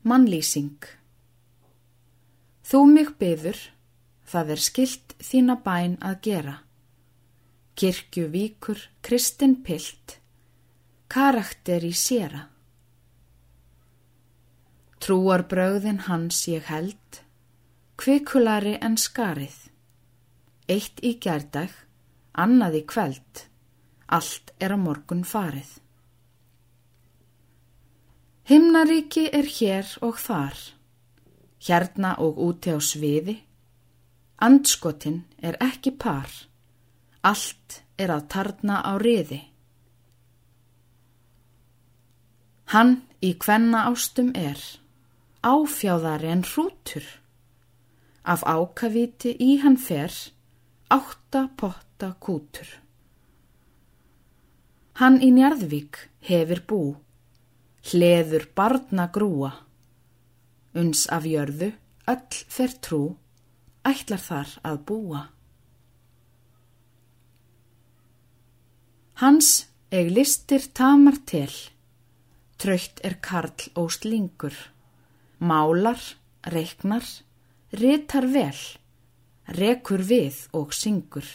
Mannlýsing 0.00 0.80
Þú 2.64 2.78
mig 2.88 3.08
byður, 3.20 3.58
það 4.24 4.52
er 4.54 4.60
skilt 4.64 5.12
þína 5.20 5.58
bæn 5.60 5.98
að 6.00 6.14
gera. 6.24 6.54
Kirkju 7.76 8.30
víkur, 8.32 8.80
kristin 9.04 9.58
pilt, 9.66 10.14
karakter 11.12 11.84
í 11.84 11.92
séra. 11.92 12.46
Trúar 15.04 15.44
bröðin 15.52 16.00
hans 16.06 16.40
ég 16.48 16.72
held, 16.72 17.20
kvikulari 18.00 18.78
en 18.80 18.96
skarið. 18.96 19.68
Eitt 20.64 21.04
í 21.04 21.18
gerdag, 21.20 21.76
annað 22.32 22.80
í 22.80 22.84
kveld, 22.88 23.44
allt 24.08 24.56
er 24.56 24.72
á 24.72 24.78
morgun 24.80 25.26
farið. 25.28 25.76
Himnaríki 28.50 29.28
er 29.30 29.46
hér 29.46 29.86
og 30.02 30.16
þar, 30.18 30.56
hérna 31.62 32.16
og 32.18 32.38
úti 32.42 32.72
á 32.74 32.82
sviði, 32.82 33.36
andskotin 34.42 35.20
er 35.38 35.54
ekki 35.62 35.92
par, 35.94 36.32
allt 37.22 37.76
er 37.94 38.10
að 38.10 38.24
tarna 38.32 38.80
á 38.82 38.98
riði. 38.98 39.38
Hann 42.74 42.90
í 43.22 43.30
hvenna 43.38 43.84
ástum 43.92 44.32
er, 44.34 44.58
áfjáðari 45.46 46.32
en 46.32 46.42
hrútur, 46.42 47.06
af 48.26 48.42
ákavíti 48.42 49.36
í 49.38 49.60
hann 49.62 49.78
fer, 49.78 50.10
átta 50.90 51.44
potta 51.54 52.10
kútur. 52.18 52.66
Hann 54.98 55.20
í 55.22 55.30
Njarðvík 55.38 56.02
hefur 56.26 56.64
bú, 56.66 56.82
hleður 57.88 58.46
barna 58.56 59.08
grúa, 59.12 59.52
uns 60.76 61.06
af 61.10 61.26
jörðu 61.26 61.72
öll 62.10 62.40
fer 62.48 62.72
trú, 62.84 63.02
ætlar 63.86 64.22
þar 64.22 64.54
að 64.66 64.78
búa. 64.88 65.22
Hans 69.20 69.50
eig 69.92 70.10
listir 70.14 70.64
tamar 70.76 71.18
til, 71.28 71.52
tröytt 72.60 73.02
er 73.04 73.18
karl 73.20 73.68
og 73.80 73.90
slingur, 73.92 74.56
málar, 75.38 76.00
reiknar, 76.54 77.04
ritar 77.76 78.26
vel, 78.32 78.56
rekur 79.60 80.04
við 80.04 80.46
og 80.56 80.72
syngur. 80.76 81.26